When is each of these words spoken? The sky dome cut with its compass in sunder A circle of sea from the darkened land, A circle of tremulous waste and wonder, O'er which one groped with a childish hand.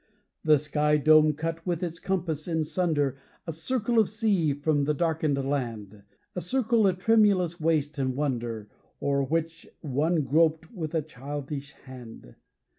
The 0.43 0.57
sky 0.57 0.97
dome 0.97 1.33
cut 1.33 1.63
with 1.63 1.83
its 1.83 1.99
compass 1.99 2.47
in 2.47 2.63
sunder 2.63 3.19
A 3.45 3.53
circle 3.53 3.99
of 3.99 4.09
sea 4.09 4.51
from 4.51 4.85
the 4.85 4.95
darkened 4.95 5.37
land, 5.47 6.01
A 6.35 6.41
circle 6.41 6.87
of 6.87 6.97
tremulous 6.97 7.59
waste 7.61 7.99
and 7.99 8.15
wonder, 8.15 8.67
O'er 8.99 9.21
which 9.21 9.67
one 9.81 10.23
groped 10.23 10.71
with 10.71 10.95
a 10.95 11.03
childish 11.03 11.73
hand. 11.73 12.33